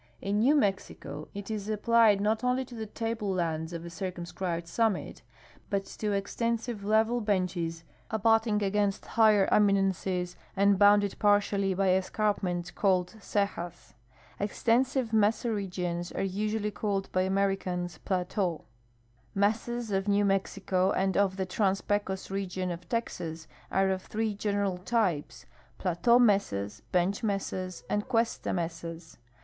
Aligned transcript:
In 0.19 0.39
New 0.39 0.55
Mexico 0.55 1.27
it 1.35 1.51
is 1.51 1.69
applied 1.69 2.19
not 2.21 2.43
only 2.43 2.65
to 2.65 2.73
the 2.73 2.87
table 2.87 3.31
lands 3.31 3.71
of 3.71 3.85
a 3.85 3.91
circumscribed 3.91 4.67
summit, 4.67 5.21
but 5.69 5.85
to 5.85 6.11
ex 6.15 6.35
tensive 6.35 6.83
level 6.83 7.21
benches 7.21 7.83
abutting 8.09 8.63
against 8.63 9.05
higher 9.05 9.47
eminences 9.51 10.35
and 10.57 10.79
bounded 10.79 11.19
partially 11.19 11.75
by 11.75 11.89
escarpments 11.91 12.71
called 12.71 13.13
cejas. 13.21 13.93
Extensive 14.39 15.13
mesa 15.13 15.51
regions 15.51 16.11
are 16.13 16.23
usually 16.23 16.71
called 16.71 17.11
by 17.11 17.21
Americans 17.21 17.99
jilateaux. 18.03 18.63
Mesas 19.35 19.91
of 19.91 20.07
New 20.07 20.25
Mexico 20.25 20.89
and 20.93 21.15
of 21.15 21.37
the 21.37 21.45
Trans 21.45 21.81
Pecos 21.81 22.31
region 22.31 22.71
of 22.71 22.89
Texas 22.89 23.47
are 23.71 23.91
of 23.91 24.01
three 24.01 24.33
general 24.33 24.79
t3'pes: 24.79 25.45
plateau 25.77 26.17
mesas, 26.17 26.81
bench 26.91 27.21
mesas, 27.21 27.83
and 27.87 28.07
cuesta 28.07 28.51
mesas. 28.51 29.17